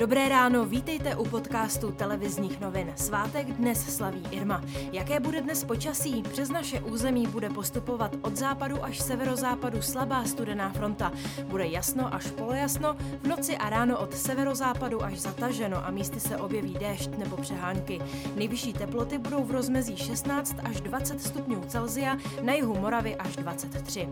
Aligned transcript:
Dobré 0.00 0.28
ráno, 0.28 0.64
vítejte 0.64 1.16
u 1.16 1.24
podcastu 1.24 1.92
televizních 1.92 2.60
novin. 2.60 2.92
Svátek 2.96 3.46
dnes 3.46 3.96
slaví 3.96 4.22
Irma. 4.30 4.62
Jaké 4.92 5.20
bude 5.20 5.40
dnes 5.40 5.64
počasí? 5.64 6.22
Přes 6.22 6.48
naše 6.48 6.80
území 6.80 7.26
bude 7.26 7.50
postupovat 7.50 8.16
od 8.22 8.36
západu 8.36 8.84
až 8.84 8.98
severozápadu 8.98 9.82
slabá 9.82 10.24
studená 10.24 10.70
fronta. 10.70 11.12
Bude 11.44 11.66
jasno 11.66 12.14
až 12.14 12.30
polojasno, 12.30 12.96
v 13.22 13.26
noci 13.26 13.56
a 13.56 13.70
ráno 13.70 13.98
od 13.98 14.14
severozápadu 14.14 15.04
až 15.04 15.18
zataženo 15.18 15.86
a 15.86 15.90
místy 15.90 16.20
se 16.20 16.36
objeví 16.36 16.74
déšť 16.80 17.10
nebo 17.18 17.36
přehánky. 17.36 18.00
Nejvyšší 18.36 18.72
teploty 18.72 19.18
budou 19.18 19.44
v 19.44 19.50
rozmezí 19.50 19.96
16 19.96 20.56
až 20.64 20.80
20 20.80 21.22
stupňů 21.22 21.64
Celzia, 21.68 22.16
na 22.42 22.54
jihu 22.54 22.74
Moravy 22.80 23.16
až 23.16 23.36
23. 23.36 24.08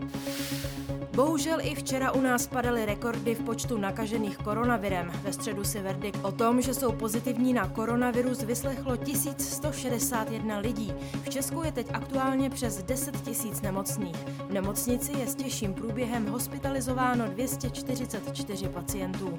Bohužel 1.19 1.59
i 1.61 1.75
včera 1.75 2.11
u 2.11 2.21
nás 2.21 2.47
padaly 2.47 2.85
rekordy 2.85 3.35
v 3.35 3.43
počtu 3.43 3.77
nakažených 3.77 4.37
koronavirem. 4.37 5.11
Ve 5.23 5.33
středu 5.33 5.63
si 5.63 5.79
verdikt 5.79 6.19
o 6.23 6.31
tom, 6.31 6.61
že 6.61 6.73
jsou 6.73 6.91
pozitivní 6.91 7.53
na 7.53 7.67
koronavirus, 7.67 8.43
vyslechlo 8.43 8.97
1161 8.97 10.57
lidí. 10.57 10.93
V 11.23 11.29
Česku 11.29 11.63
je 11.63 11.71
teď 11.71 11.87
aktuálně 11.93 12.49
přes 12.49 12.83
10 12.83 13.21
tisíc 13.21 13.61
nemocných. 13.61 14.15
V 14.47 14.53
nemocnici 14.53 15.11
je 15.19 15.27
s 15.27 15.35
těžším 15.35 15.73
průběhem 15.73 16.27
hospitalizováno 16.27 17.27
244 17.27 18.69
pacientů. 18.69 19.37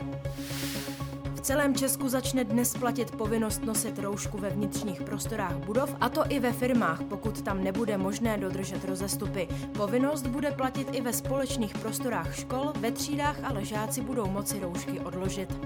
V 1.41 1.43
celém 1.43 1.75
Česku 1.75 2.09
začne 2.09 2.45
dnes 2.45 2.75
platit 2.75 3.11
povinnost 3.11 3.65
nosit 3.65 3.99
roušku 3.99 4.39
ve 4.39 4.51
vnitřních 4.51 5.03
prostorách 5.03 5.57
budov, 5.57 5.97
a 6.01 6.09
to 6.09 6.25
i 6.29 6.41
ve 6.41 6.53
firmách, 6.53 7.03
pokud 7.03 7.43
tam 7.43 7.65
nebude 7.65 7.99
možné 7.99 8.39
dodržet 8.39 8.85
rozestupy. 8.85 9.49
Povinnost 9.73 10.27
bude 10.27 10.51
platit 10.53 10.89
i 10.93 11.01
ve 11.01 11.13
společných 11.13 11.79
prostorách 11.79 12.35
škol, 12.35 12.73
ve 12.81 12.93
třídách 12.93 13.37
ale 13.45 13.65
žáci 13.65 14.01
budou 14.01 14.27
moci 14.27 14.61
roušky 14.61 15.01
odložit. 15.01 15.59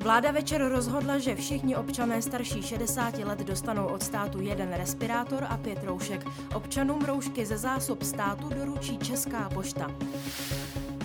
Vláda 0.00 0.30
večer 0.30 0.68
rozhodla, 0.68 1.18
že 1.18 1.34
všichni 1.34 1.76
občané 1.76 2.22
starší 2.22 2.62
60 2.62 3.18
let 3.18 3.38
dostanou 3.38 3.86
od 3.86 4.02
státu 4.02 4.40
jeden 4.40 4.72
respirátor 4.72 5.46
a 5.48 5.56
pět 5.56 5.84
roušek. 5.84 6.24
Občanům 6.54 7.04
roušky 7.04 7.46
ze 7.46 7.58
zásob 7.58 8.02
státu 8.02 8.48
doručí 8.48 8.98
Česká 8.98 9.48
pošta. 9.54 9.90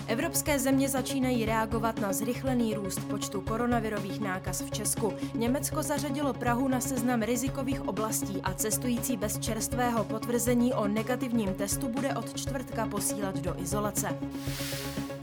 Evropské 0.08 0.58
země 0.58 0.88
začínají 0.88 1.44
reagovat 1.44 2.00
na 2.00 2.12
zrychlený 2.12 2.74
růst 2.74 3.00
počtu 3.08 3.40
koronavirových 3.40 4.20
nákaz 4.20 4.60
v 4.60 4.70
Česku. 4.70 5.12
Německo 5.34 5.82
zařadilo 5.82 6.32
Prahu 6.32 6.68
na 6.68 6.80
seznam 6.80 7.22
rizikových 7.22 7.88
oblastí 7.88 8.40
a 8.42 8.54
cestující 8.54 9.16
bez 9.16 9.38
čerstvého 9.38 10.04
potvrzení 10.04 10.74
o 10.74 10.88
negativním 10.88 11.54
testu 11.54 11.88
bude 11.88 12.14
od 12.14 12.34
čtvrtka 12.34 12.86
posílat 12.86 13.38
do 13.38 13.60
izolace. 13.60 14.18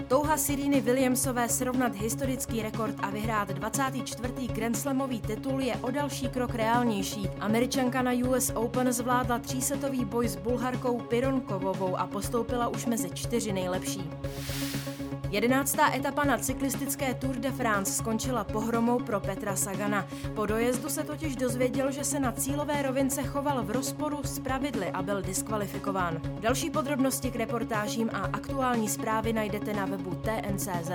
Touha 0.07 0.37
Siríny 0.37 0.81
Williamsové 0.81 1.49
srovnat 1.49 1.95
historický 1.95 2.61
rekord 2.61 2.95
a 3.01 3.09
vyhrát 3.09 3.49
24. 3.49 4.47
Grand 4.47 4.77
Slamový 4.77 5.21
titul 5.21 5.61
je 5.61 5.75
o 5.75 5.91
další 5.91 6.27
krok 6.29 6.55
reálnější. 6.55 7.29
Američanka 7.39 8.01
na 8.01 8.11
US 8.11 8.51
Open 8.55 8.93
zvládla 8.93 9.39
třísetový 9.39 10.05
boj 10.05 10.27
s 10.27 10.35
Bulharkou 10.35 10.99
Pironkovovou 10.99 11.95
a 11.95 12.07
postoupila 12.07 12.67
už 12.67 12.85
mezi 12.85 13.09
čtyři 13.09 13.53
nejlepší. 13.53 14.09
Jedenáctá 15.33 15.95
etapa 15.95 16.23
na 16.23 16.37
cyklistické 16.37 17.13
Tour 17.13 17.35
de 17.35 17.51
France 17.51 17.93
skončila 17.93 18.43
pohromou 18.43 18.99
pro 18.99 19.19
Petra 19.19 19.55
Sagana. 19.55 20.05
Po 20.35 20.45
dojezdu 20.45 20.89
se 20.89 21.03
totiž 21.03 21.35
dozvěděl, 21.35 21.91
že 21.91 22.03
se 22.03 22.19
na 22.19 22.31
cílové 22.31 22.81
rovince 22.81 23.23
choval 23.23 23.63
v 23.63 23.71
rozporu 23.71 24.19
s 24.23 24.39
pravidly 24.39 24.87
a 24.91 25.01
byl 25.01 25.21
diskvalifikován. 25.21 26.21
Další 26.39 26.69
podrobnosti 26.69 27.31
k 27.31 27.35
reportážím 27.35 28.09
a 28.13 28.17
aktuální 28.17 28.89
zprávy 28.89 29.33
najdete 29.33 29.73
na 29.73 29.85
webu 29.85 30.15
TNCZ. 30.15 30.91